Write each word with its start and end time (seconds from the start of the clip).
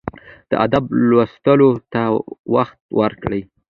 د 0.49 0.51
ادب 0.65 0.83
لوستلو 1.09 1.69
ته 1.93 2.01
وخت 2.55 2.79
ورکړئ. 2.99 3.41